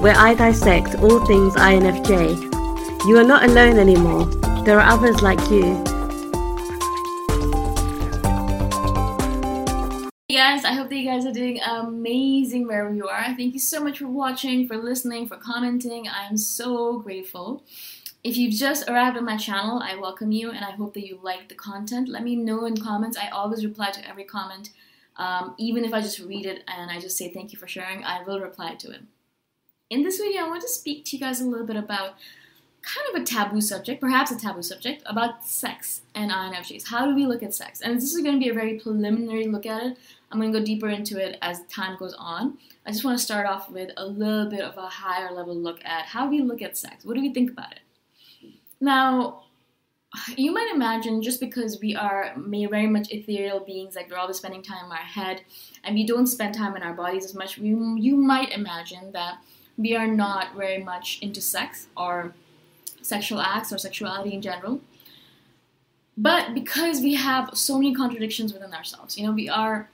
where 0.00 0.14
I 0.16 0.34
dissect 0.34 0.94
all 0.96 1.26
things 1.26 1.54
INFJ. 1.54 3.06
You 3.06 3.18
are 3.18 3.24
not 3.24 3.44
alone 3.44 3.78
anymore. 3.78 4.26
There 4.64 4.78
are 4.78 4.92
others 4.92 5.22
like 5.22 5.40
you. 5.50 5.74
Hey 10.28 10.36
guys, 10.36 10.64
I 10.64 10.74
hope 10.74 10.88
that 10.90 10.96
you 10.96 11.04
guys 11.04 11.26
are 11.26 11.32
doing 11.32 11.60
amazing 11.60 12.68
wherever 12.68 12.94
you 12.94 13.08
are. 13.08 13.24
Thank 13.34 13.54
you 13.54 13.58
so 13.58 13.82
much 13.82 13.98
for 13.98 14.06
watching, 14.06 14.68
for 14.68 14.76
listening, 14.76 15.26
for 15.26 15.36
commenting. 15.36 16.06
I'm 16.08 16.36
so 16.36 17.00
grateful. 17.00 17.64
If 18.22 18.36
you've 18.36 18.54
just 18.54 18.88
arrived 18.88 19.16
on 19.16 19.24
my 19.24 19.36
channel, 19.36 19.80
I 19.82 19.96
welcome 19.96 20.30
you 20.30 20.50
and 20.52 20.64
I 20.64 20.72
hope 20.72 20.94
that 20.94 21.06
you 21.06 21.18
like 21.22 21.48
the 21.48 21.56
content. 21.56 22.08
Let 22.08 22.22
me 22.22 22.36
know 22.36 22.66
in 22.66 22.76
comments. 22.76 23.18
I 23.18 23.30
always 23.30 23.64
reply 23.64 23.90
to 23.90 24.08
every 24.08 24.24
comment. 24.24 24.70
Um, 25.16 25.56
even 25.58 25.84
if 25.84 25.92
I 25.92 26.00
just 26.00 26.20
read 26.20 26.46
it 26.46 26.62
and 26.68 26.88
I 26.88 27.00
just 27.00 27.16
say 27.16 27.32
thank 27.32 27.52
you 27.52 27.58
for 27.58 27.66
sharing, 27.66 28.04
I 28.04 28.22
will 28.22 28.38
reply 28.38 28.74
to 28.76 28.90
it. 28.92 29.00
In 29.90 30.02
this 30.02 30.18
video, 30.18 30.44
I 30.44 30.48
want 30.48 30.60
to 30.60 30.68
speak 30.68 31.06
to 31.06 31.16
you 31.16 31.20
guys 31.20 31.40
a 31.40 31.46
little 31.46 31.66
bit 31.66 31.76
about 31.76 32.16
kind 32.82 33.06
of 33.14 33.22
a 33.22 33.24
taboo 33.24 33.62
subject, 33.62 34.02
perhaps 34.02 34.30
a 34.30 34.38
taboo 34.38 34.62
subject, 34.62 35.02
about 35.06 35.46
sex 35.46 36.02
and 36.14 36.30
INFJs. 36.30 36.88
How 36.88 37.06
do 37.06 37.14
we 37.14 37.24
look 37.24 37.42
at 37.42 37.54
sex? 37.54 37.80
And 37.80 37.96
this 37.96 38.12
is 38.12 38.20
going 38.20 38.34
to 38.34 38.38
be 38.38 38.50
a 38.50 38.54
very 38.54 38.78
preliminary 38.78 39.46
look 39.46 39.64
at 39.64 39.82
it. 39.82 39.98
I'm 40.30 40.40
going 40.40 40.52
to 40.52 40.58
go 40.58 40.64
deeper 40.64 40.90
into 40.90 41.18
it 41.18 41.38
as 41.40 41.62
time 41.70 41.96
goes 41.98 42.14
on. 42.18 42.58
I 42.84 42.90
just 42.90 43.02
want 43.02 43.18
to 43.18 43.24
start 43.24 43.46
off 43.46 43.70
with 43.70 43.90
a 43.96 44.04
little 44.04 44.50
bit 44.50 44.60
of 44.60 44.76
a 44.76 44.88
higher 44.88 45.32
level 45.32 45.56
look 45.56 45.82
at 45.86 46.04
how 46.04 46.28
we 46.28 46.42
look 46.42 46.60
at 46.60 46.76
sex. 46.76 47.06
What 47.06 47.14
do 47.14 47.22
we 47.22 47.32
think 47.32 47.50
about 47.50 47.72
it? 47.72 47.80
Now, 48.82 49.44
you 50.36 50.52
might 50.52 50.70
imagine 50.74 51.22
just 51.22 51.40
because 51.40 51.80
we 51.80 51.96
are 51.96 52.34
very 52.36 52.88
much 52.88 53.10
ethereal 53.10 53.60
beings, 53.60 53.96
like 53.96 54.10
we're 54.10 54.18
always 54.18 54.36
spending 54.36 54.62
time 54.62 54.84
in 54.84 54.92
our 54.92 54.98
head, 54.98 55.40
and 55.82 55.94
we 55.94 56.04
don't 56.04 56.26
spend 56.26 56.54
time 56.54 56.76
in 56.76 56.82
our 56.82 56.92
bodies 56.92 57.24
as 57.24 57.34
much, 57.34 57.56
you, 57.56 57.96
you 57.98 58.16
might 58.16 58.52
imagine 58.52 59.12
that 59.12 59.38
we 59.78 59.96
are 59.96 60.08
not 60.08 60.56
very 60.56 60.82
much 60.82 61.20
into 61.22 61.40
sex 61.40 61.86
or 61.96 62.34
sexual 63.00 63.40
acts 63.40 63.72
or 63.72 63.78
sexuality 63.78 64.34
in 64.34 64.42
general. 64.42 64.80
But 66.16 66.52
because 66.52 67.00
we 67.00 67.14
have 67.14 67.50
so 67.54 67.76
many 67.76 67.94
contradictions 67.94 68.52
within 68.52 68.74
ourselves, 68.74 69.16
you 69.16 69.24
know, 69.24 69.32
we 69.32 69.48
are 69.48 69.88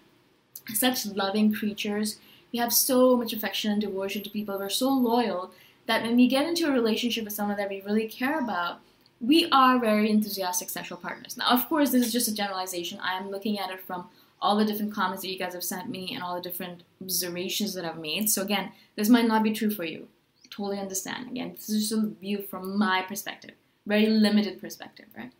such 0.73 1.05
loving 1.05 1.53
creatures, 1.53 2.19
we 2.51 2.59
have 2.59 2.73
so 2.73 3.15
much 3.17 3.35
affection 3.35 3.73
and 3.73 3.81
devotion 3.81 4.23
to 4.23 4.31
people, 4.31 4.59
we're 4.59 4.71
so 4.71 4.89
loyal 4.89 5.51
that 5.87 6.03
when 6.03 6.17
we 6.17 6.27
get 6.27 6.47
into 6.47 6.67
a 6.67 6.73
relationship 6.73 7.25
with 7.25 7.35
someone 7.35 7.59
that 7.59 7.69
we 7.69 7.83
really 7.83 8.09
care 8.09 8.39
about, 8.39 8.81
we 9.27 9.49
are 9.51 9.79
very 9.79 10.11
enthusiastic 10.11 10.71
sexual 10.71 10.99
partners. 10.99 11.37
Now, 11.37 11.49
of 11.49 11.69
course, 11.69 11.91
this 11.91 12.07
is 12.07 12.13
just 12.13 12.29
a 12.29 12.35
generalization. 12.35 13.01
I 13.01 13.17
am 13.17 13.31
looking 13.31 13.59
at 13.59 13.71
it 13.71 13.81
from 13.81 14.09
all 14.41 14.57
the 14.57 14.65
different 14.65 14.93
comments 14.93 15.23
that 15.23 15.31
you 15.31 15.39
guys 15.39 15.55
have 15.55 15.65
sent 15.65 15.89
me 15.89 16.15
and 16.15 16.23
all 16.23 16.35
the 16.35 16.49
different 16.49 16.83
observations 17.03 17.75
that 17.75 17.85
I've 17.85 17.99
made. 17.99 18.31
So, 18.31 18.43
again, 18.43 18.73
this 18.97 19.09
might 19.09 19.27
not 19.27 19.43
be 19.43 19.53
true 19.53 19.71
for 19.71 19.85
you. 19.85 20.09
totally 20.51 20.79
understand. 20.79 21.31
Again, 21.31 21.53
this 21.55 21.69
is 21.69 21.89
just 21.89 22.01
a 22.01 22.07
view 22.07 22.43
from 22.43 22.79
my 22.79 23.03
perspective, 23.03 23.53
very 23.87 24.07
limited 24.07 24.61
perspective, 24.61 25.07
right? 25.17 25.33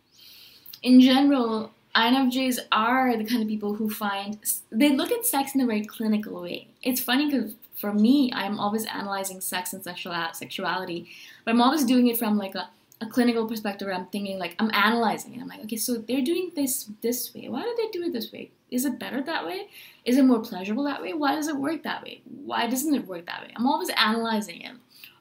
In 0.81 0.99
general, 0.99 1.71
INFJs 1.95 2.59
are 2.71 3.15
the 3.15 3.23
kind 3.23 3.41
of 3.41 3.47
people 3.47 3.75
who 3.75 3.89
find 3.89 4.37
they 4.69 4.89
look 4.89 5.11
at 5.11 5.25
sex 5.25 5.55
in 5.55 5.61
a 5.61 5.65
very 5.65 5.85
clinical 5.85 6.41
way. 6.41 6.67
It's 6.83 6.99
funny 6.99 7.31
because 7.31 7.55
for 7.75 7.93
me, 7.93 8.31
I'm 8.33 8.59
always 8.59 8.85
analyzing 8.85 9.39
sex 9.39 9.71
and 9.71 9.83
sexual 9.83 10.13
sexuality, 10.33 11.07
but 11.43 11.51
I'm 11.51 11.61
always 11.61 11.85
doing 11.85 12.07
it 12.07 12.17
from 12.17 12.37
like 12.37 12.55
a, 12.55 12.69
a 13.01 13.05
clinical 13.05 13.47
perspective. 13.47 13.87
Where 13.87 13.95
I'm 13.95 14.07
thinking 14.07 14.39
like 14.39 14.55
I'm 14.59 14.71
analyzing 14.73 15.35
it. 15.35 15.41
I'm 15.41 15.47
like, 15.47 15.63
okay, 15.65 15.77
so 15.77 15.95
they're 15.95 16.21
doing 16.21 16.51
this 16.55 16.89
this 17.01 17.33
way. 17.33 17.49
Why 17.49 17.61
do 17.61 17.75
they 17.77 17.89
do 17.89 18.05
it 18.05 18.13
this 18.13 18.31
way? 18.31 18.51
Is 18.71 18.85
it 18.85 18.99
better 18.99 19.21
that 19.21 19.45
way? 19.45 19.67
Is 20.05 20.17
it 20.17 20.25
more 20.25 20.41
pleasurable 20.41 20.83
that 20.85 21.01
way? 21.01 21.13
Why 21.13 21.35
does 21.35 21.47
it 21.47 21.55
work 21.55 21.83
that 21.83 22.03
way? 22.03 22.21
Why 22.45 22.67
doesn't 22.67 22.93
it 22.93 23.07
work 23.07 23.25
that 23.27 23.41
way? 23.41 23.53
I'm 23.55 23.67
always 23.67 23.89
analyzing 23.95 24.61
it. 24.61 24.73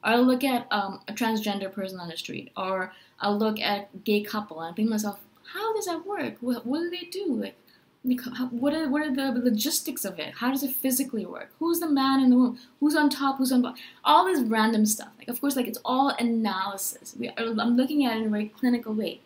Or 0.03 0.11
I'll 0.11 0.23
look 0.23 0.45
at 0.45 0.67
um, 0.71 1.01
a 1.09 1.13
transgender 1.13 1.73
person 1.73 2.01
on 2.01 2.09
the 2.09 2.17
street, 2.17 2.51
or 2.57 2.93
I'll 3.21 3.39
look 3.39 3.61
at 3.61 4.05
gay 4.05 4.23
couple, 4.23 4.61
and 4.61 4.73
I 4.73 4.75
think 4.75 4.91
myself, 4.91 5.19
how 5.53 5.75
does 5.75 5.87
that 5.87 6.07
work? 6.07 6.37
What, 6.41 6.67
what 6.67 6.81
do 6.81 6.91
they 6.91 7.07
do? 7.11 7.35
Like, 7.35 7.57
what 8.05 8.75
are 8.75 8.89
what 8.89 9.03
are 9.03 9.15
the 9.15 9.41
logistics 9.41 10.05
of 10.05 10.19
it? 10.19 10.35
How 10.35 10.51
does 10.51 10.63
it 10.63 10.75
physically 10.75 11.25
work? 11.25 11.51
Who's 11.59 11.81
the 11.81 11.89
man 11.89 12.21
in 12.21 12.31
the 12.31 12.37
room? 12.37 12.59
Who's 12.81 12.95
on 12.95 13.09
top? 13.09 13.39
Who's 13.39 13.51
on 13.51 13.63
bottom? 13.63 13.79
All 14.05 14.27
this 14.27 14.41
random 14.41 14.85
stuff. 14.85 15.09
Like, 15.19 15.29
of 15.29 15.41
course, 15.41 15.57
like 15.57 15.67
it's 15.67 15.79
all 15.85 16.11
analysis. 16.11 17.15
We 17.19 17.31
I'm 17.37 17.77
looking 17.77 18.05
at 18.05 18.17
it 18.17 18.21
in 18.21 18.27
a 18.27 18.31
very 18.31 18.49
clinical 18.49 18.93
way. 18.93 19.21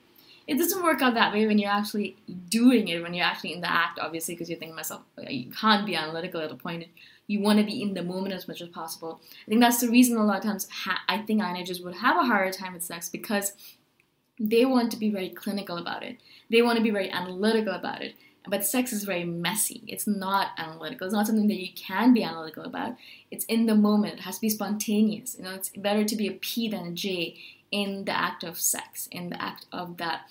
It 0.46 0.58
doesn't 0.58 0.82
work 0.82 1.02
out 1.02 1.14
that 1.14 1.34
way 1.34 1.46
when 1.46 1.58
you're 1.58 1.70
actually 1.70 2.16
doing 2.48 2.88
it, 2.88 3.02
when 3.02 3.12
you're 3.12 3.26
actually 3.26 3.52
in 3.52 3.60
the 3.60 3.70
act, 3.70 3.98
obviously, 3.98 4.34
because 4.34 4.48
you're 4.48 4.58
thinking 4.58 4.76
myself, 4.76 5.02
you 5.28 5.50
can't 5.50 5.84
be 5.84 5.94
analytical 5.94 6.40
at 6.40 6.50
a 6.50 6.54
point. 6.54 6.86
You 7.26 7.40
want 7.40 7.58
to 7.58 7.66
be 7.66 7.82
in 7.82 7.92
the 7.92 8.02
moment 8.02 8.32
as 8.32 8.48
much 8.48 8.62
as 8.62 8.68
possible. 8.68 9.20
I 9.46 9.50
think 9.50 9.60
that's 9.60 9.80
the 9.80 9.90
reason 9.90 10.16
a 10.16 10.24
lot 10.24 10.38
of 10.38 10.44
times 10.44 10.66
ha- 10.70 11.02
I 11.06 11.18
think 11.18 11.42
INFJs 11.42 11.84
would 11.84 11.96
have 11.96 12.16
a 12.16 12.22
harder 12.22 12.50
time 12.50 12.72
with 12.72 12.82
sex 12.82 13.10
because 13.10 13.52
they 14.40 14.64
want 14.64 14.90
to 14.92 14.96
be 14.96 15.10
very 15.10 15.28
clinical 15.28 15.76
about 15.76 16.02
it. 16.02 16.16
They 16.48 16.62
want 16.62 16.78
to 16.78 16.82
be 16.82 16.90
very 16.90 17.10
analytical 17.10 17.74
about 17.74 18.02
it. 18.02 18.14
But 18.48 18.64
sex 18.64 18.92
is 18.92 19.04
very 19.04 19.24
messy. 19.24 19.82
It's 19.86 20.06
not 20.06 20.48
analytical. 20.56 21.06
It's 21.06 21.14
not 21.14 21.26
something 21.26 21.48
that 21.48 21.60
you 21.60 21.72
can 21.74 22.14
be 22.14 22.22
analytical 22.22 22.64
about. 22.64 22.96
It's 23.30 23.44
in 23.44 23.66
the 23.66 23.74
moment. 23.74 24.14
It 24.14 24.20
has 24.20 24.36
to 24.36 24.40
be 24.40 24.50
spontaneous. 24.50 25.36
You 25.38 25.44
know, 25.44 25.54
it's 25.54 25.70
better 25.70 26.04
to 26.04 26.16
be 26.16 26.28
a 26.28 26.32
P 26.32 26.68
than 26.68 26.86
a 26.86 26.92
J 26.92 27.36
in 27.70 28.04
the 28.04 28.16
act 28.16 28.44
of 28.44 28.58
sex, 28.58 29.08
in 29.12 29.30
the 29.30 29.42
act 29.42 29.66
of 29.72 29.98
that 29.98 30.22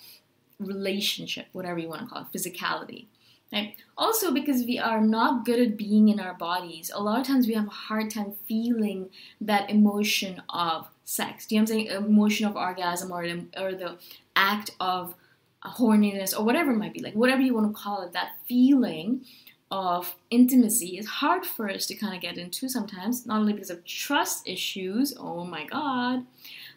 relationship, 0.58 1.46
whatever 1.52 1.78
you 1.78 1.88
want 1.88 2.02
to 2.02 2.08
call 2.08 2.22
it, 2.22 2.36
physicality. 2.36 3.06
Right? 3.52 3.76
Also, 3.96 4.30
because 4.30 4.64
we 4.64 4.78
are 4.78 5.00
not 5.00 5.46
good 5.46 5.58
at 5.58 5.78
being 5.78 6.08
in 6.08 6.20
our 6.20 6.34
bodies, 6.34 6.90
a 6.94 7.02
lot 7.02 7.20
of 7.20 7.26
times 7.26 7.46
we 7.46 7.54
have 7.54 7.66
a 7.66 7.70
hard 7.70 8.10
time 8.10 8.34
feeling 8.46 9.08
that 9.40 9.70
emotion 9.70 10.42
of 10.50 10.88
sex. 11.04 11.46
Do 11.46 11.54
you 11.54 11.60
know 11.60 11.62
what 11.62 11.70
I'm 11.70 11.86
saying? 11.86 12.04
Emotion 12.04 12.46
of 12.46 12.56
orgasm 12.56 13.10
or 13.10 13.22
or 13.56 13.72
the 13.72 13.96
act 14.36 14.72
of 14.80 15.14
horniness 15.64 16.38
or 16.38 16.44
whatever 16.44 16.72
it 16.72 16.76
might 16.76 16.94
be, 16.94 17.00
like 17.00 17.14
whatever 17.14 17.42
you 17.42 17.54
want 17.54 17.66
to 17.66 17.82
call 17.82 18.02
it, 18.02 18.12
that 18.12 18.32
feeling 18.46 19.24
of 19.70 20.16
intimacy 20.30 20.96
is 20.96 21.06
hard 21.06 21.44
for 21.44 21.68
us 21.68 21.84
to 21.86 21.94
kind 21.94 22.14
of 22.14 22.22
get 22.22 22.38
into 22.38 22.68
sometimes, 22.68 23.26
not 23.26 23.40
only 23.40 23.52
because 23.52 23.70
of 23.70 23.84
trust 23.84 24.48
issues, 24.48 25.14
oh 25.18 25.44
my 25.44 25.64
god, 25.66 26.24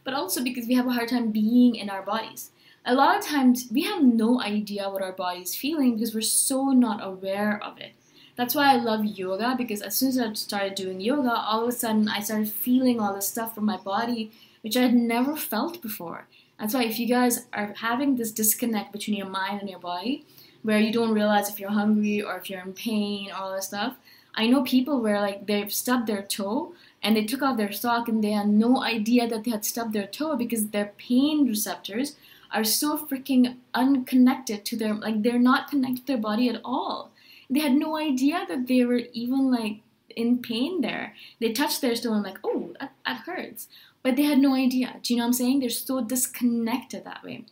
but 0.04 0.14
also 0.14 0.44
because 0.44 0.68
we 0.68 0.74
have 0.74 0.88
a 0.88 0.92
hard 0.92 1.08
time 1.08 1.32
being 1.32 1.76
in 1.76 1.90
our 1.90 2.02
bodies 2.02 2.52
a 2.86 2.96
lot 2.96 3.18
of 3.18 3.26
times 3.26 3.68
we 3.72 3.84
have 3.84 4.04
no 4.04 4.42
idea 4.42 4.90
what 4.90 5.04
our 5.04 5.12
body 5.12 5.42
is 5.42 5.56
feeling 5.56 5.96
because 5.96 6.16
we're 6.16 6.22
so 6.22 6.70
not 6.70 7.06
aware 7.06 7.64
of 7.64 7.80
it. 7.80 7.92
That's 8.36 8.56
why 8.56 8.72
I 8.72 8.78
love 8.78 9.06
yoga 9.06 9.56
because 9.58 9.82
as 9.82 9.96
soon 9.96 10.10
as 10.10 10.18
I 10.18 10.34
started 10.34 10.76
doing 10.76 11.00
yoga, 11.00 11.32
all 11.32 11.64
of 11.64 11.70
a 11.70 11.72
sudden 11.72 12.08
I 12.08 12.22
started 12.22 12.50
feeling 12.50 13.00
all 13.00 13.14
this 13.14 13.28
stuff 13.28 13.54
from 13.54 13.66
my 13.66 13.78
body 13.78 14.32
which 14.62 14.78
I 14.78 14.82
had 14.82 14.94
never 14.94 15.36
felt 15.36 15.82
before. 15.82 16.28
That's 16.62 16.76
why 16.76 16.84
if 16.84 17.00
you 17.00 17.08
guys 17.08 17.48
are 17.54 17.74
having 17.76 18.16
this 18.16 18.32
disconnect 18.32 18.92
between 18.92 19.18
your 19.18 19.28
mind 19.28 19.62
and 19.62 19.70
your 19.70 19.80
body, 19.80 20.26
where 20.62 20.80
you 20.80 20.94
don't 20.94 21.12
realize 21.12 21.50
if 21.50 21.60
you're 21.60 21.72
hungry 21.72 22.22
or 22.22 22.38
if 22.38 22.52
you're 22.52 22.62
in 22.62 22.74
pain, 22.74 23.32
all 23.32 23.52
that 23.52 23.64
stuff. 23.64 23.96
I 24.36 24.46
know 24.46 24.62
people 24.62 25.02
where 25.02 25.20
like 25.20 25.48
they've 25.48 25.74
stubbed 25.74 26.06
their 26.06 26.22
toe 26.22 26.74
and 27.02 27.18
they 27.18 27.26
took 27.26 27.42
off 27.42 27.58
their 27.58 27.72
sock 27.72 28.08
and 28.08 28.24
they 28.24 28.30
had 28.30 28.48
no 28.48 28.84
idea 28.84 29.28
that 29.28 29.44
they 29.44 29.50
had 29.50 29.66
stubbed 29.66 29.94
their 29.94 30.06
toe 30.06 30.36
because 30.36 30.68
their 30.68 30.94
pain 31.00 31.48
receptors 31.48 32.16
are 32.52 32.64
so 32.64 32.96
freaking 32.96 33.56
unconnected 33.74 34.64
to 34.66 34.78
their 34.78 34.94
like 34.94 35.24
they're 35.24 35.40
not 35.40 35.68
connected 35.68 36.06
to 36.06 36.14
their 36.14 36.18
body 36.22 36.48
at 36.48 36.62
all. 36.64 37.12
They 37.50 37.62
had 37.62 37.74
no 37.74 37.98
idea 37.98 38.46
that 38.48 38.68
they 38.68 38.86
were 38.86 39.02
even 39.14 39.52
like 39.52 39.80
in 40.16 40.42
pain 40.42 40.82
there. 40.82 41.16
They 41.40 41.52
touched 41.54 41.82
their 41.82 41.96
toe 41.96 42.14
and 42.14 42.24
like, 42.24 42.40
oh, 42.44 42.74
that, 42.80 42.94
that 43.06 43.18
hurts. 43.26 43.68
But 44.04 44.16
they 44.16 44.24
had 44.24 44.40
no 44.40 44.56
idea. 44.56 45.00
Do 45.04 45.14
you 45.14 45.18
know 45.18 45.24
what 45.24 45.28
I'm 45.28 45.34
saying? 45.34 45.60
They're 45.60 45.70
so 45.70 46.02
disconnected 46.02 47.04
that 47.06 47.24
way. 47.24 47.46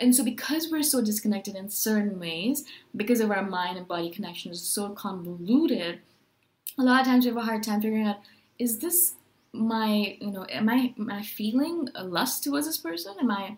And 0.00 0.14
so, 0.14 0.24
because 0.24 0.68
we're 0.70 0.82
so 0.82 1.02
disconnected 1.02 1.54
in 1.54 1.68
certain 1.68 2.18
ways, 2.18 2.64
because 2.96 3.20
of 3.20 3.30
our 3.30 3.42
mind 3.42 3.76
and 3.76 3.86
body 3.86 4.10
connection 4.10 4.50
is 4.50 4.62
so 4.62 4.90
convoluted, 4.90 6.00
a 6.78 6.82
lot 6.82 7.02
of 7.02 7.06
times 7.06 7.24
we 7.24 7.28
have 7.28 7.36
a 7.36 7.42
hard 7.42 7.62
time 7.62 7.80
figuring 7.80 8.06
out 8.06 8.20
is 8.58 8.78
this 8.78 9.14
my, 9.52 10.16
you 10.20 10.30
know, 10.30 10.46
am 10.48 10.68
I, 10.68 10.94
am 10.98 11.10
I 11.10 11.22
feeling 11.22 11.88
a 11.94 12.04
lust 12.04 12.42
towards 12.42 12.66
this 12.66 12.78
person? 12.78 13.14
Am 13.20 13.30
I 13.30 13.56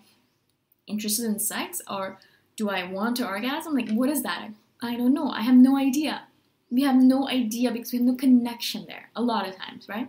interested 0.87 1.27
in 1.27 1.39
sex 1.39 1.81
or 1.89 2.19
do 2.57 2.69
I 2.69 2.85
want 2.85 3.17
to 3.19 3.27
orgasm? 3.27 3.75
Like, 3.75 3.91
what 3.91 4.11
is 4.11 4.23
that? 4.23 4.49
I 4.83 4.97
don't 4.97 5.15
know. 5.15 5.31
I 5.31 5.43
have 5.43 5.55
no 5.55 5.77
idea. 5.79 6.25
We 6.71 6.83
have 6.83 6.97
no 6.97 7.29
idea 7.29 7.71
because 7.71 7.93
we 7.93 7.99
have 7.99 8.07
no 8.07 8.17
connection 8.17 8.87
there 8.89 9.11
a 9.15 9.23
lot 9.23 9.49
of 9.49 9.57
times, 9.57 9.89
right? 9.89 10.09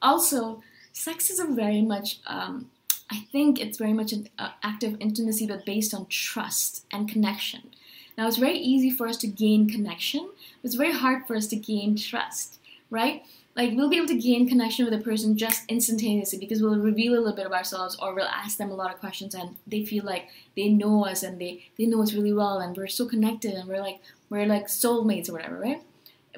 Also, 0.00 0.62
sex 0.94 1.28
is 1.28 1.38
a 1.38 1.44
very 1.44 1.82
much, 1.82 2.20
um, 2.26 2.70
I 3.10 3.26
think 3.30 3.60
it's 3.60 3.76
very 3.76 3.92
much 3.92 4.12
an 4.12 4.30
uh, 4.38 4.52
act 4.62 4.82
of 4.82 4.96
intimacy, 5.00 5.46
but 5.46 5.66
based 5.66 5.92
on 5.92 6.06
trust 6.06 6.86
and 6.90 7.06
connection. 7.06 7.74
Now, 8.16 8.26
it's 8.26 8.38
very 8.38 8.56
easy 8.56 8.90
for 8.90 9.06
us 9.06 9.18
to 9.18 9.26
gain 9.26 9.68
connection, 9.68 10.30
but 10.62 10.68
it's 10.68 10.76
very 10.76 10.92
hard 10.92 11.26
for 11.26 11.36
us 11.36 11.46
to 11.48 11.56
gain 11.56 11.96
trust, 11.96 12.58
right? 12.88 13.24
like 13.56 13.72
we'll 13.74 13.88
be 13.88 13.96
able 13.96 14.08
to 14.08 14.18
gain 14.18 14.48
connection 14.48 14.84
with 14.84 14.94
a 14.94 15.02
person 15.02 15.36
just 15.36 15.62
instantaneously 15.68 16.38
because 16.38 16.60
we'll 16.60 16.78
reveal 16.78 17.14
a 17.14 17.20
little 17.20 17.34
bit 17.34 17.46
of 17.46 17.52
ourselves 17.52 17.96
or 18.00 18.14
we'll 18.14 18.26
ask 18.26 18.58
them 18.58 18.70
a 18.70 18.74
lot 18.74 18.92
of 18.92 19.00
questions 19.00 19.34
and 19.34 19.56
they 19.66 19.84
feel 19.84 20.04
like 20.04 20.28
they 20.56 20.68
know 20.68 21.06
us 21.06 21.22
and 21.22 21.40
they 21.40 21.64
they 21.78 21.86
know 21.86 22.02
us 22.02 22.14
really 22.14 22.32
well 22.32 22.58
and 22.58 22.76
we're 22.76 22.86
so 22.86 23.06
connected 23.06 23.54
and 23.54 23.68
we're 23.68 23.80
like 23.80 24.00
we're 24.30 24.46
like 24.46 24.66
soulmates 24.66 25.28
or 25.28 25.32
whatever 25.32 25.58
right 25.58 25.82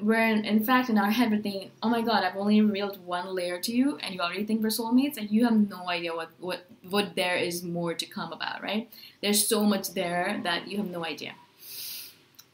where 0.00 0.28
in, 0.28 0.44
in 0.44 0.62
fact 0.62 0.90
in 0.90 0.98
our 0.98 1.10
head 1.10 1.30
we're 1.30 1.40
thinking 1.40 1.70
oh 1.82 1.88
my 1.88 2.02
god 2.02 2.22
i've 2.22 2.36
only 2.36 2.60
revealed 2.60 3.04
one 3.06 3.34
layer 3.34 3.58
to 3.58 3.72
you 3.72 3.96
and 4.02 4.14
you 4.14 4.20
already 4.20 4.44
think 4.44 4.62
we're 4.62 4.68
soulmates 4.68 5.16
and 5.16 5.30
you 5.30 5.44
have 5.44 5.56
no 5.68 5.88
idea 5.88 6.14
what 6.14 6.30
what 6.38 6.66
what 6.90 7.14
there 7.16 7.36
is 7.36 7.62
more 7.62 7.94
to 7.94 8.06
come 8.06 8.32
about 8.32 8.62
right 8.62 8.90
there's 9.22 9.46
so 9.46 9.64
much 9.64 9.94
there 9.94 10.40
that 10.42 10.68
you 10.68 10.76
have 10.76 10.90
no 10.90 11.04
idea 11.04 11.34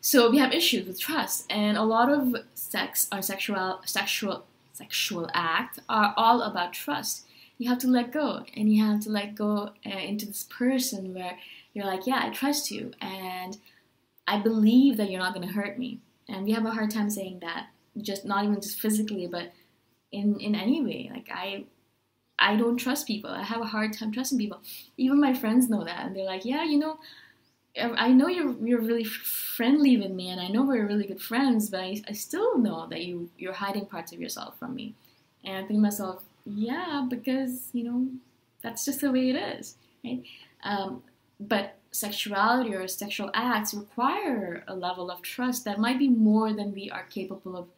so 0.00 0.30
we 0.30 0.38
have 0.38 0.52
issues 0.52 0.86
with 0.86 1.00
trust 1.00 1.44
and 1.50 1.76
a 1.76 1.82
lot 1.82 2.08
of 2.10 2.36
sex 2.54 3.08
or 3.12 3.20
sexual 3.22 3.80
sexual 3.84 4.44
sexual 4.72 5.28
act 5.32 5.78
are 5.88 6.14
all 6.16 6.42
about 6.42 6.72
trust. 6.72 7.26
You 7.58 7.68
have 7.68 7.78
to 7.78 7.88
let 7.88 8.12
go, 8.12 8.44
and 8.56 8.72
you 8.72 8.84
have 8.84 9.00
to 9.00 9.10
let 9.10 9.34
go 9.34 9.70
uh, 9.86 9.90
into 9.90 10.26
this 10.26 10.44
person 10.44 11.14
where 11.14 11.38
you're 11.72 11.86
like, 11.86 12.06
yeah, 12.06 12.20
I 12.24 12.30
trust 12.30 12.70
you, 12.70 12.92
and 13.00 13.56
I 14.26 14.38
believe 14.38 14.96
that 14.96 15.10
you're 15.10 15.20
not 15.20 15.34
going 15.34 15.46
to 15.46 15.54
hurt 15.54 15.78
me. 15.78 16.00
And 16.28 16.44
we 16.44 16.52
have 16.52 16.64
a 16.64 16.70
hard 16.70 16.90
time 16.90 17.10
saying 17.10 17.40
that, 17.40 17.66
just 18.00 18.24
not 18.24 18.44
even 18.44 18.60
just 18.60 18.80
physically, 18.80 19.26
but 19.26 19.52
in 20.12 20.38
in 20.40 20.54
any 20.54 20.82
way. 20.82 21.10
Like 21.12 21.28
I, 21.32 21.64
I 22.38 22.56
don't 22.56 22.76
trust 22.76 23.06
people. 23.06 23.30
I 23.30 23.42
have 23.42 23.60
a 23.60 23.66
hard 23.66 23.92
time 23.92 24.12
trusting 24.12 24.38
people. 24.38 24.60
Even 24.96 25.20
my 25.20 25.34
friends 25.34 25.68
know 25.68 25.84
that, 25.84 26.06
and 26.06 26.16
they're 26.16 26.24
like, 26.24 26.44
yeah, 26.44 26.64
you 26.64 26.78
know, 26.78 26.98
I 27.76 28.08
know 28.12 28.28
you're 28.28 28.54
you're 28.64 28.80
really 28.80 29.04
friendly 29.04 29.96
with 29.96 30.10
me, 30.10 30.28
and 30.28 30.40
I 30.40 30.48
know 30.48 30.62
we're 30.62 30.86
really 30.86 31.06
good 31.06 31.20
friends, 31.20 31.70
but 31.70 31.80
I, 31.80 32.02
I 32.08 32.12
still 32.12 32.58
know 32.58 32.86
that 32.88 33.04
you 33.04 33.30
you're 33.38 33.54
hiding 33.54 33.86
parts 33.86 34.12
of 34.12 34.20
yourself 34.20 34.58
from 34.58 34.74
me. 34.74 34.94
And 35.44 35.56
I 35.56 35.60
think 35.60 35.78
to 35.78 35.82
myself, 35.82 36.22
yeah, 36.44 37.06
because 37.08 37.68
you 37.72 37.84
know 37.84 38.08
that's 38.62 38.84
just 38.84 39.00
the 39.00 39.10
way 39.10 39.30
it 39.30 39.36
is, 39.36 39.76
right? 40.04 40.22
Um, 40.64 41.02
but 41.40 41.78
sexuality 41.92 42.74
or 42.74 42.88
sexual 42.88 43.30
acts 43.34 43.74
require 43.74 44.64
a 44.66 44.74
level 44.74 45.10
of 45.10 45.22
trust 45.22 45.64
that 45.64 45.78
might 45.78 45.98
be 45.98 46.08
more 46.08 46.52
than 46.52 46.72
we 46.72 46.90
are 46.90 47.04
capable 47.04 47.56
of 47.56 47.68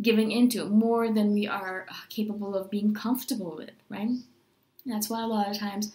giving 0.00 0.30
into, 0.30 0.64
more 0.64 1.12
than 1.12 1.34
we 1.34 1.46
are 1.46 1.86
capable 2.08 2.54
of 2.54 2.70
being 2.70 2.94
comfortable 2.94 3.54
with, 3.56 3.72
right? 3.88 4.10
That's 4.86 5.10
why 5.10 5.22
a 5.22 5.26
lot 5.26 5.50
of 5.50 5.58
times 5.58 5.92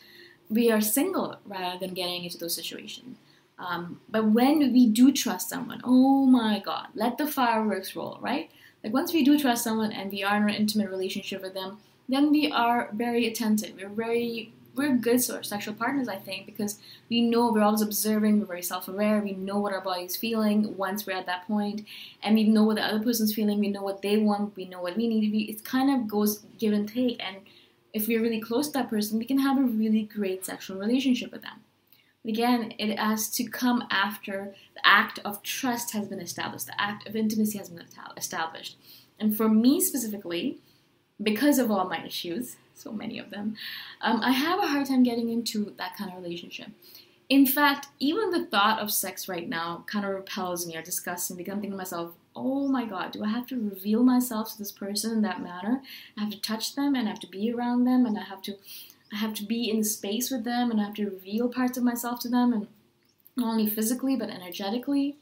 we 0.50 0.70
are 0.70 0.82
single 0.82 1.38
rather 1.46 1.80
than 1.80 1.96
getting 1.96 2.24
into 2.24 2.38
those 2.38 2.54
situations. 2.54 3.18
Um, 3.58 4.02
but 4.10 4.26
when 4.26 4.60
we 4.74 4.86
do 4.88 5.12
trust 5.12 5.50
someone, 5.50 5.82
oh 5.84 6.26
my 6.26 6.60
God, 6.60 6.88
let 6.94 7.18
the 7.18 7.26
fireworks 7.26 7.96
roll, 7.96 8.20
right? 8.22 8.52
Like 8.84 8.94
once 8.94 9.14
we 9.14 9.24
do 9.24 9.40
trust 9.40 9.64
someone 9.64 9.92
and 9.92 10.12
we 10.12 10.24
are 10.24 10.38
in 10.38 10.44
an 10.44 10.56
intimate 10.56 10.90
relationship 10.90 11.42
with 11.42 11.54
them, 11.54 11.78
then 12.08 12.32
we 12.32 12.52
are 12.52 12.90
very 12.94 13.26
attentive. 13.26 13.76
We're 13.78 13.90
very 13.90 14.54
we're 14.76 14.96
good 14.96 15.22
sexual 15.22 15.74
partners, 15.74 16.08
I 16.08 16.18
think, 16.18 16.46
because 16.46 16.80
we 17.10 17.22
know 17.22 17.52
we're 17.52 17.62
always 17.62 17.82
observing, 17.82 18.40
we're 18.40 18.46
very 18.46 18.62
self-aware, 18.62 19.22
we 19.22 19.34
know 19.34 19.60
what 19.60 19.74
our 19.74 19.82
body's 19.82 20.18
feeling 20.18 20.76
once 20.78 21.06
we're 21.06 21.14
at 21.14 21.26
that 21.26 21.48
point, 21.48 21.86
and 22.22 22.36
we 22.36 22.44
know 22.44 22.64
what 22.64 22.76
the 22.76 22.84
other 22.84 23.04
person's 23.04 23.34
feeling, 23.34 23.60
we 23.60 23.70
know 23.70 23.84
what 23.84 24.02
they 24.02 24.18
want, 24.18 24.56
we 24.56 24.66
know 24.66 24.82
what 24.82 24.98
we 24.98 25.08
need 25.08 25.26
to 25.26 25.32
be. 25.32 25.50
It 25.50 25.64
kind 25.64 25.90
of 25.94 26.08
goes 26.08 26.46
give 26.60 26.74
and 26.74 26.88
take, 26.88 27.24
and 27.24 27.38
if 27.94 28.08
we're 28.08 28.22
really 28.22 28.42
close 28.42 28.68
to 28.68 28.74
that 28.74 28.90
person, 28.90 29.18
we 29.18 29.26
can 29.26 29.40
have 29.40 29.58
a 29.58 29.62
really 29.62 30.04
great 30.04 30.46
sexual 30.46 30.78
relationship 30.78 31.32
with 31.32 31.42
them. 31.44 31.62
But 32.24 32.32
again, 32.32 32.74
it 32.80 32.98
has 32.98 33.30
to 33.32 33.44
come 33.46 33.86
after 33.90 34.56
the 34.74 34.86
act 34.86 35.20
of 35.24 35.44
trust 35.44 35.94
has 35.94 36.08
been 36.08 36.20
established, 36.20 36.66
the 36.66 36.82
act 36.82 37.08
of 37.08 37.16
intimacy 37.16 37.58
has 37.58 37.70
been 37.70 37.84
established. 38.18 38.78
And 39.20 39.38
for 39.38 39.48
me 39.48 39.80
specifically, 39.80 40.58
because 41.22 41.60
of 41.60 41.72
all 41.72 41.88
my 41.88 42.04
issues, 42.06 42.58
so 42.74 42.92
many 42.92 43.20
of 43.20 43.30
them, 43.30 43.56
um, 44.02 44.22
I 44.22 44.32
have 44.32 44.60
a 44.60 44.68
hard 44.68 44.88
time 44.88 45.04
getting 45.04 45.30
into 45.30 45.74
that 45.78 45.96
kind 45.98 46.12
of 46.12 46.22
relationship. 46.22 46.68
In 47.28 47.46
fact, 47.46 47.88
even 48.00 48.30
the 48.30 48.46
thought 48.46 48.80
of 48.80 48.92
sex 48.92 49.28
right 49.28 49.50
now 49.50 49.84
kind 49.88 50.06
of 50.06 50.12
repels 50.12 50.68
me 50.68 50.78
or 50.78 50.82
disgusts 50.82 51.32
me 51.32 51.38
because 51.38 51.54
I'm 51.54 51.60
thinking 51.60 51.72
to 51.72 51.78
myself, 51.78 52.14
oh 52.36 52.68
my 52.68 52.86
god, 52.86 53.12
do 53.12 53.24
I 53.24 53.30
have 53.30 53.48
to 53.48 53.56
reveal 53.56 54.04
myself 54.04 54.52
to 54.52 54.58
this 54.58 54.72
person 54.72 55.12
in 55.12 55.22
that 55.22 55.42
manner? 55.42 55.82
I 56.18 56.22
have 56.22 56.32
to 56.32 56.42
touch 56.42 56.76
them 56.76 56.94
and 56.96 57.08
I 57.08 57.12
have 57.12 57.20
to 57.22 57.28
be 57.28 57.52
around 57.52 57.86
them 57.86 58.06
and 58.06 58.18
I 58.18 58.24
have 58.24 58.42
to 58.44 58.56
I 59.14 59.18
have 59.18 59.34
to 59.36 59.46
be 59.46 59.70
in 59.70 59.84
space 59.84 60.30
with 60.30 60.44
them 60.44 60.72
and 60.72 60.82
I 60.82 60.86
have 60.86 60.96
to 60.96 61.06
reveal 61.06 61.48
parts 61.48 61.78
of 61.78 61.84
myself 61.84 62.20
to 62.22 62.30
them 62.30 62.52
and 62.52 62.68
not 63.38 63.52
only 63.52 63.68
physically 63.68 64.16
but 64.16 64.30
energetically. 64.30 65.18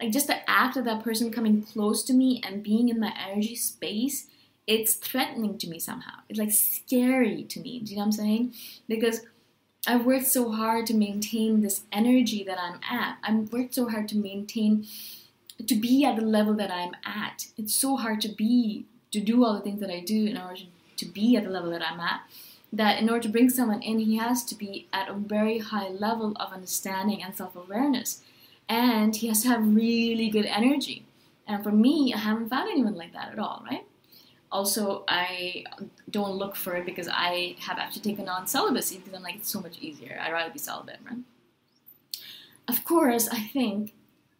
Like 0.00 0.12
just 0.12 0.26
the 0.26 0.48
act 0.50 0.76
of 0.76 0.84
that 0.84 1.04
person 1.04 1.30
coming 1.30 1.62
close 1.62 2.02
to 2.04 2.12
me 2.12 2.42
and 2.44 2.62
being 2.62 2.88
in 2.88 3.00
my 3.00 3.14
energy 3.16 3.54
space 3.54 4.26
it's 4.66 4.94
threatening 4.94 5.58
to 5.58 5.68
me 5.68 5.78
somehow. 5.78 6.20
It's 6.28 6.38
like 6.38 6.50
scary 6.50 7.44
to 7.44 7.60
me. 7.60 7.80
Do 7.80 7.90
you 7.90 7.96
know 7.96 8.00
what 8.00 8.06
I'm 8.06 8.12
saying? 8.12 8.54
Because 8.88 9.20
I've 9.86 10.04
worked 10.04 10.26
so 10.26 10.50
hard 10.50 10.86
to 10.86 10.94
maintain 10.94 11.60
this 11.60 11.82
energy 11.92 12.42
that 12.42 12.58
I'm 12.58 12.80
at. 12.90 13.18
I've 13.22 13.52
worked 13.52 13.74
so 13.74 13.88
hard 13.88 14.08
to 14.08 14.16
maintain, 14.16 14.86
to 15.64 15.74
be 15.76 16.04
at 16.04 16.16
the 16.16 16.22
level 16.22 16.54
that 16.54 16.72
I'm 16.72 16.94
at. 17.04 17.46
It's 17.56 17.74
so 17.74 17.96
hard 17.96 18.20
to 18.22 18.28
be, 18.28 18.86
to 19.12 19.20
do 19.20 19.44
all 19.44 19.54
the 19.54 19.60
things 19.60 19.80
that 19.80 19.90
I 19.90 20.00
do 20.00 20.26
in 20.26 20.36
order 20.36 20.62
to 20.96 21.06
be 21.06 21.36
at 21.36 21.44
the 21.44 21.50
level 21.50 21.70
that 21.70 21.86
I'm 21.86 22.00
at. 22.00 22.22
That 22.72 23.00
in 23.00 23.08
order 23.08 23.22
to 23.22 23.28
bring 23.28 23.48
someone 23.48 23.80
in, 23.80 24.00
he 24.00 24.16
has 24.16 24.44
to 24.46 24.56
be 24.56 24.88
at 24.92 25.08
a 25.08 25.14
very 25.14 25.58
high 25.58 25.88
level 25.88 26.32
of 26.36 26.52
understanding 26.52 27.22
and 27.22 27.34
self 27.36 27.54
awareness. 27.54 28.22
And 28.68 29.14
he 29.14 29.28
has 29.28 29.42
to 29.42 29.48
have 29.48 29.74
really 29.74 30.28
good 30.28 30.46
energy. 30.46 31.04
And 31.46 31.62
for 31.62 31.70
me, 31.70 32.12
I 32.12 32.18
haven't 32.18 32.48
found 32.48 32.68
anyone 32.68 32.96
like 32.96 33.12
that 33.12 33.30
at 33.30 33.38
all, 33.38 33.64
right? 33.70 33.85
Also 34.50 35.04
I 35.08 35.64
don't 36.10 36.32
look 36.32 36.56
for 36.56 36.76
it 36.76 36.86
because 36.86 37.08
I 37.10 37.56
have 37.60 37.78
actually 37.78 38.02
taken 38.02 38.28
on 38.28 38.46
celibacy 38.46 38.98
because 38.98 39.14
I'm 39.14 39.22
like 39.22 39.36
it's 39.36 39.50
so 39.50 39.60
much 39.60 39.78
easier. 39.78 40.20
I'd 40.22 40.32
rather 40.32 40.52
be 40.52 40.58
celibate, 40.58 40.98
right? 41.04 41.18
Of 42.68 42.84
course, 42.84 43.28
I 43.28 43.40
think 43.40 43.92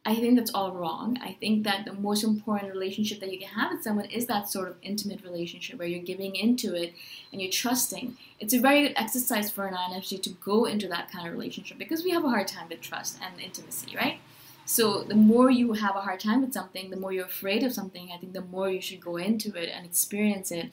I 0.06 0.14
think 0.14 0.36
that's 0.36 0.52
all 0.54 0.70
wrong. 0.70 1.18
I 1.20 1.32
think 1.32 1.64
that 1.64 1.84
the 1.84 1.92
most 1.92 2.22
important 2.22 2.72
relationship 2.72 3.18
that 3.18 3.32
you 3.32 3.40
can 3.40 3.48
have 3.48 3.72
with 3.72 3.82
someone 3.82 4.04
is 4.04 4.26
that 4.26 4.48
sort 4.48 4.68
of 4.68 4.76
intimate 4.80 5.24
relationship 5.24 5.80
where 5.80 5.88
you're 5.88 6.00
giving 6.00 6.36
into 6.36 6.76
it 6.76 6.94
and 7.32 7.42
you're 7.42 7.50
trusting. 7.50 8.16
It's 8.38 8.54
a 8.54 8.60
very 8.60 8.82
good 8.82 8.94
exercise 8.96 9.50
for 9.50 9.66
an 9.66 9.74
INFJ 9.74 10.22
to 10.22 10.30
go 10.30 10.64
into 10.66 10.86
that 10.88 11.10
kind 11.10 11.26
of 11.26 11.32
relationship 11.32 11.76
because 11.76 12.04
we 12.04 12.12
have 12.12 12.24
a 12.24 12.28
hard 12.28 12.46
time 12.46 12.68
with 12.68 12.82
trust 12.82 13.18
and 13.20 13.40
intimacy, 13.40 13.96
right? 13.96 14.20
So 14.66 15.04
the 15.04 15.14
more 15.14 15.48
you 15.48 15.72
have 15.74 15.94
a 15.94 16.00
hard 16.00 16.18
time 16.18 16.42
with 16.42 16.52
something, 16.52 16.90
the 16.90 16.96
more 16.96 17.12
you're 17.12 17.24
afraid 17.24 17.62
of 17.62 17.72
something, 17.72 18.10
I 18.12 18.18
think 18.18 18.32
the 18.32 18.42
more 18.42 18.68
you 18.68 18.80
should 18.80 19.00
go 19.00 19.16
into 19.16 19.54
it 19.54 19.70
and 19.72 19.86
experience 19.86 20.50
it 20.50 20.70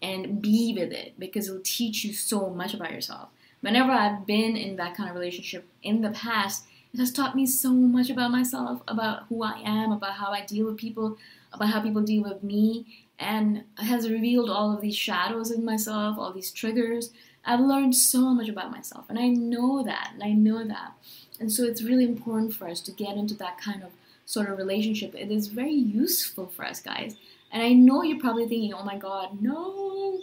and 0.00 0.40
be 0.40 0.74
with 0.74 0.92
it 0.92 1.12
because 1.18 1.46
it'll 1.46 1.60
teach 1.62 2.04
you 2.04 2.14
so 2.14 2.48
much 2.48 2.72
about 2.72 2.92
yourself. 2.92 3.28
Whenever 3.60 3.92
I've 3.92 4.26
been 4.26 4.56
in 4.56 4.76
that 4.76 4.96
kind 4.96 5.10
of 5.10 5.14
relationship 5.14 5.68
in 5.82 6.00
the 6.00 6.10
past, 6.10 6.64
it 6.94 7.00
has 7.00 7.12
taught 7.12 7.36
me 7.36 7.44
so 7.44 7.70
much 7.70 8.08
about 8.08 8.30
myself, 8.30 8.80
about 8.88 9.24
who 9.28 9.42
I 9.42 9.60
am, 9.62 9.92
about 9.92 10.12
how 10.12 10.32
I 10.32 10.46
deal 10.46 10.66
with 10.66 10.78
people, 10.78 11.18
about 11.52 11.68
how 11.68 11.82
people 11.82 12.02
deal 12.02 12.22
with 12.22 12.42
me, 12.42 13.04
and 13.18 13.64
has 13.76 14.08
revealed 14.08 14.48
all 14.48 14.72
of 14.72 14.80
these 14.80 14.96
shadows 14.96 15.50
in 15.50 15.64
myself, 15.64 16.16
all 16.18 16.32
these 16.32 16.52
triggers. 16.52 17.10
I've 17.44 17.60
learned 17.60 17.94
so 17.94 18.32
much 18.32 18.48
about 18.48 18.70
myself, 18.70 19.06
and 19.08 19.18
I 19.18 19.28
know 19.28 19.82
that, 19.82 20.12
and 20.14 20.22
I 20.22 20.32
know 20.32 20.66
that. 20.66 20.92
And 21.40 21.52
so 21.52 21.64
it's 21.64 21.82
really 21.82 22.04
important 22.04 22.54
for 22.54 22.68
us 22.68 22.80
to 22.82 22.92
get 22.92 23.16
into 23.16 23.34
that 23.34 23.60
kind 23.60 23.82
of 23.82 23.90
sort 24.26 24.48
of 24.48 24.58
relationship. 24.58 25.14
It 25.14 25.30
is 25.30 25.46
very 25.48 25.72
useful 25.72 26.46
for 26.46 26.64
us, 26.64 26.80
guys. 26.80 27.16
And 27.50 27.62
I 27.62 27.72
know 27.72 28.02
you're 28.02 28.20
probably 28.20 28.46
thinking, 28.46 28.74
oh 28.74 28.84
my 28.84 28.98
god, 28.98 29.40
no. 29.40 30.20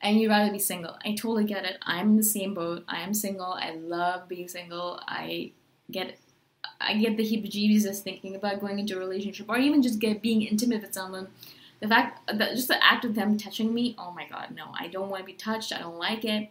And 0.00 0.20
you'd 0.20 0.28
rather 0.28 0.52
be 0.52 0.58
single. 0.58 0.96
I 1.04 1.14
totally 1.14 1.44
get 1.44 1.64
it. 1.64 1.78
I'm 1.82 2.10
in 2.10 2.16
the 2.16 2.22
same 2.22 2.54
boat. 2.54 2.84
I 2.88 3.00
am 3.00 3.12
single. 3.12 3.52
I 3.52 3.72
love 3.72 4.28
being 4.28 4.48
single. 4.48 5.00
I 5.06 5.52
get 5.90 6.18
I 6.80 6.94
get 6.94 7.16
the 7.16 7.22
heebie-jeebies 7.22 7.82
just 7.82 8.04
thinking 8.04 8.34
about 8.34 8.60
going 8.60 8.78
into 8.78 8.96
a 8.96 8.98
relationship 8.98 9.48
or 9.48 9.56
even 9.56 9.82
just 9.82 9.98
get 9.98 10.22
being 10.22 10.42
intimate 10.42 10.82
with 10.82 10.92
someone. 10.92 11.28
The 11.80 11.88
fact 11.88 12.20
that 12.26 12.54
just 12.54 12.68
the 12.68 12.84
act 12.84 13.04
of 13.04 13.14
them 13.14 13.36
touching 13.36 13.72
me, 13.72 13.94
oh 13.98 14.10
my 14.10 14.26
god, 14.28 14.48
no, 14.54 14.72
I 14.78 14.88
don't 14.88 15.08
want 15.08 15.22
to 15.22 15.26
be 15.26 15.32
touched. 15.32 15.72
I 15.72 15.78
don't 15.78 15.98
like 15.98 16.24
it. 16.24 16.50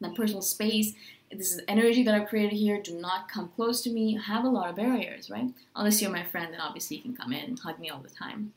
That 0.00 0.14
personal 0.14 0.42
space 0.42 0.94
this 1.36 1.52
is 1.52 1.60
energy 1.68 2.02
that 2.04 2.14
I've 2.14 2.28
created 2.28 2.56
here. 2.56 2.80
Do 2.80 2.98
not 2.98 3.28
come 3.28 3.48
close 3.56 3.80
to 3.82 3.90
me. 3.90 4.16
Have 4.16 4.44
a 4.44 4.48
lot 4.48 4.68
of 4.68 4.76
barriers, 4.76 5.30
right? 5.30 5.48
Unless 5.74 6.00
you're 6.00 6.10
my 6.10 6.24
friend, 6.24 6.52
then 6.52 6.60
obviously 6.60 6.96
you 6.96 7.02
can 7.02 7.16
come 7.16 7.32
in 7.32 7.44
and 7.44 7.58
hug 7.58 7.78
me 7.78 7.90
all 7.90 8.00
the 8.00 8.10
time. 8.10 8.52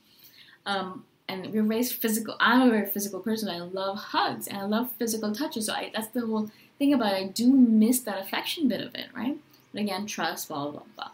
Um, 0.66 1.06
and 1.28 1.52
we're 1.52 1.64
raised 1.64 1.94
physical. 1.94 2.36
I'm 2.40 2.62
a 2.62 2.70
very 2.70 2.86
physical 2.86 3.20
person. 3.20 3.50
I 3.50 3.60
love 3.60 3.98
hugs 3.98 4.48
and 4.48 4.58
I 4.58 4.66
love 4.66 4.92
physical 4.92 5.34
touches. 5.34 5.66
So 5.68 5.74
I, 5.74 5.92
that's 5.94 6.10
the 6.10 6.26
whole 6.26 6.52
thing 6.78 6.94
about 6.94 7.14
it. 7.14 7.18
I 7.18 7.28
do 7.28 7.52
miss 7.52 8.02
that 8.02 8.22
affection 8.22 8.68
bit 8.68 8.82
of 8.82 8.94
it, 8.96 9.08
right? 9.16 9.38
But 9.74 9.82
again, 9.82 10.06
trust, 10.06 10.48
blah 10.48 10.70
blah 10.70 10.84
blah. 10.96 11.12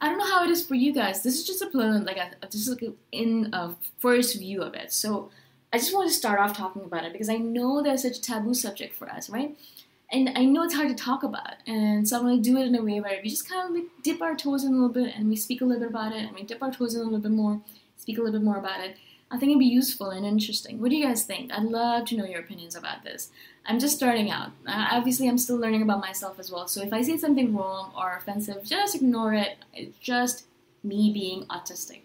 I 0.00 0.08
don't 0.08 0.18
know 0.18 0.30
how 0.30 0.44
it 0.44 0.50
is 0.50 0.64
for 0.64 0.74
you 0.74 0.94
guys. 0.94 1.22
This 1.22 1.34
is 1.34 1.46
just 1.46 1.60
a 1.60 1.66
plan, 1.66 2.04
like 2.04 2.16
a, 2.16 2.30
just 2.46 2.68
like 2.70 2.82
a, 2.82 2.92
in 3.12 3.50
a 3.52 3.74
first 3.98 4.38
view 4.38 4.62
of 4.62 4.74
it. 4.74 4.92
So 4.92 5.30
I 5.72 5.78
just 5.78 5.94
want 5.94 6.08
to 6.08 6.14
start 6.14 6.40
off 6.40 6.56
talking 6.56 6.82
about 6.82 7.04
it 7.04 7.12
because 7.12 7.28
I 7.28 7.36
know 7.36 7.82
there's 7.82 8.02
such 8.02 8.18
a 8.18 8.20
taboo 8.20 8.54
subject 8.54 8.94
for 8.94 9.10
us, 9.10 9.28
right? 9.28 9.56
And 10.12 10.30
I 10.34 10.44
know 10.44 10.62
it's 10.64 10.74
hard 10.74 10.88
to 10.88 10.94
talk 10.94 11.22
about, 11.22 11.54
and 11.66 12.08
so 12.08 12.18
I'm 12.18 12.24
gonna 12.24 12.38
do 12.40 12.56
it 12.56 12.66
in 12.66 12.74
a 12.74 12.82
way 12.82 13.00
where 13.00 13.20
we 13.22 13.30
just 13.30 13.48
kind 13.48 13.68
of 13.68 13.74
like 13.74 13.86
dip 14.02 14.20
our 14.20 14.34
toes 14.34 14.64
in 14.64 14.72
a 14.72 14.74
little 14.74 14.88
bit, 14.88 15.14
and 15.16 15.28
we 15.28 15.36
speak 15.36 15.60
a 15.60 15.64
little 15.64 15.80
bit 15.80 15.90
about 15.90 16.12
it, 16.12 16.24
and 16.24 16.34
we 16.34 16.42
dip 16.42 16.62
our 16.62 16.72
toes 16.72 16.94
in 16.94 17.00
a 17.00 17.04
little 17.04 17.20
bit 17.20 17.32
more, 17.32 17.60
speak 17.96 18.18
a 18.18 18.22
little 18.22 18.38
bit 18.38 18.44
more 18.44 18.58
about 18.58 18.80
it. 18.80 18.96
I 19.32 19.38
think 19.38 19.50
it'd 19.50 19.60
be 19.60 19.66
useful 19.66 20.10
and 20.10 20.26
interesting. 20.26 20.80
What 20.80 20.90
do 20.90 20.96
you 20.96 21.04
guys 21.04 21.22
think? 21.22 21.52
I'd 21.52 21.62
love 21.62 22.06
to 22.06 22.16
know 22.16 22.24
your 22.24 22.40
opinions 22.40 22.74
about 22.74 23.04
this. 23.04 23.30
I'm 23.64 23.78
just 23.78 23.96
starting 23.96 24.28
out. 24.28 24.50
Uh, 24.66 24.88
obviously, 24.90 25.28
I'm 25.28 25.38
still 25.38 25.56
learning 25.56 25.82
about 25.82 26.00
myself 26.00 26.40
as 26.40 26.50
well. 26.50 26.66
So 26.66 26.82
if 26.82 26.92
I 26.92 27.02
say 27.02 27.16
something 27.16 27.54
wrong 27.54 27.92
or 27.96 28.16
offensive, 28.16 28.64
just 28.64 28.96
ignore 28.96 29.34
it. 29.34 29.58
It's 29.72 29.96
just 29.98 30.46
me 30.82 31.12
being 31.12 31.44
autistic 31.44 32.00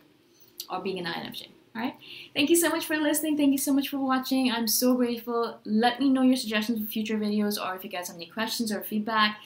or 0.70 0.82
being 0.82 1.00
an 1.00 1.06
INFJ. 1.06 1.48
All 1.76 1.82
right. 1.82 1.96
Thank 2.34 2.50
you 2.50 2.56
so 2.56 2.70
much 2.70 2.86
for 2.86 2.96
listening. 2.96 3.36
Thank 3.36 3.52
you 3.52 3.58
so 3.58 3.74
much 3.74 3.90
for 3.90 3.98
watching. 3.98 4.50
I'm 4.52 4.68
so 4.68 4.96
grateful. 4.96 5.60
Let 5.66 6.00
me 6.00 6.10
know 6.10 6.22
your 6.22 6.38
suggestions 6.38 6.80
for 6.80 6.86
future 6.86 7.18
videos 7.18 7.62
or 7.62 7.76
if 7.76 7.84
you 7.84 7.90
guys 7.90 8.08
have 8.08 8.16
any 8.16 8.28
questions 8.28 8.72
or 8.72 8.82
feedback. 8.82 9.40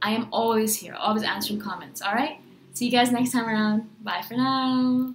I 0.00 0.12
am 0.12 0.28
always 0.32 0.76
here, 0.76 0.94
always 0.94 1.22
answering 1.22 1.60
comments. 1.60 2.00
All 2.00 2.14
right. 2.14 2.38
See 2.72 2.86
you 2.86 2.90
guys 2.90 3.12
next 3.12 3.32
time 3.32 3.46
around. 3.46 3.88
Bye 4.02 4.22
for 4.26 4.34
now. 4.34 5.14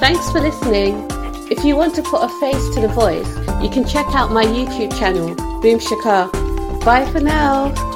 Thanks 0.00 0.30
for 0.30 0.40
listening. 0.40 1.06
If 1.50 1.64
you 1.64 1.76
want 1.76 1.94
to 1.96 2.02
put 2.02 2.22
a 2.22 2.28
face 2.40 2.74
to 2.74 2.80
the 2.80 2.88
voice, 2.88 3.28
you 3.62 3.70
can 3.70 3.86
check 3.86 4.06
out 4.14 4.32
my 4.32 4.44
YouTube 4.44 4.98
channel, 4.98 5.34
Boom 5.60 5.78
Shikha. 5.78 6.84
Bye 6.84 7.04
for 7.12 7.20
now. 7.20 7.95